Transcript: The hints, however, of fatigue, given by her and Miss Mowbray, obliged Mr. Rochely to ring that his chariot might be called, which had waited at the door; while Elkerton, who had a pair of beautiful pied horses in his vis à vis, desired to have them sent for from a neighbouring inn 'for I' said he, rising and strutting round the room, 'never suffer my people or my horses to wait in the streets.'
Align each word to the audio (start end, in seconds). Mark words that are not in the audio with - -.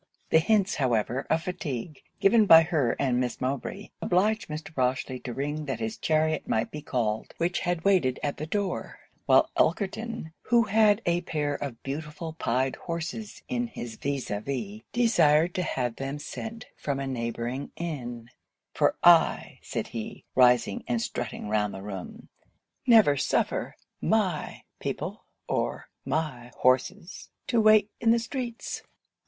The 0.31 0.39
hints, 0.39 0.73
however, 0.77 1.27
of 1.29 1.43
fatigue, 1.43 2.01
given 2.19 2.47
by 2.47 2.63
her 2.63 2.95
and 2.97 3.19
Miss 3.19 3.39
Mowbray, 3.39 3.89
obliged 4.01 4.47
Mr. 4.47 4.73
Rochely 4.73 5.23
to 5.23 5.31
ring 5.31 5.65
that 5.65 5.79
his 5.79 5.95
chariot 5.95 6.47
might 6.47 6.71
be 6.71 6.81
called, 6.81 7.35
which 7.37 7.59
had 7.59 7.85
waited 7.85 8.19
at 8.23 8.37
the 8.37 8.47
door; 8.47 8.97
while 9.27 9.51
Elkerton, 9.55 10.33
who 10.45 10.63
had 10.63 11.03
a 11.05 11.21
pair 11.21 11.53
of 11.53 11.83
beautiful 11.83 12.33
pied 12.33 12.77
horses 12.77 13.43
in 13.47 13.67
his 13.67 13.97
vis 13.97 14.29
à 14.29 14.41
vis, 14.41 14.81
desired 14.91 15.53
to 15.53 15.61
have 15.61 15.97
them 15.97 16.17
sent 16.17 16.65
for 16.75 16.81
from 16.81 16.99
a 16.99 17.05
neighbouring 17.05 17.71
inn 17.75 18.27
'for 18.73 18.95
I' 19.03 19.59
said 19.61 19.89
he, 19.89 20.25
rising 20.33 20.83
and 20.87 20.99
strutting 20.99 21.47
round 21.47 21.75
the 21.75 21.83
room, 21.83 22.29
'never 22.87 23.17
suffer 23.17 23.75
my 24.01 24.63
people 24.79 25.25
or 25.47 25.89
my 26.05 26.49
horses 26.57 27.29
to 27.45 27.61
wait 27.61 27.91
in 27.99 28.09
the 28.09 28.17
streets.' 28.17 28.81